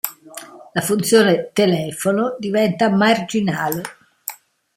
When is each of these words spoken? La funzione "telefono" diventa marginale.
La 0.73 0.81
funzione 0.81 1.51
"telefono" 1.53 2.35
diventa 2.39 2.89
marginale. 2.89 3.83